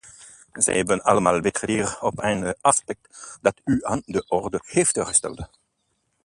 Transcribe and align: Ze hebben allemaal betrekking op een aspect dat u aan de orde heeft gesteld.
Ze 0.53 0.71
hebben 0.71 1.03
allemaal 1.03 1.39
betrekking 1.41 1.97
op 1.99 2.21
een 2.23 2.55
aspect 2.61 3.37
dat 3.41 3.61
u 3.65 3.79
aan 3.83 4.01
de 4.05 4.25
orde 4.27 4.61
heeft 4.65 4.99
gesteld. 4.99 5.49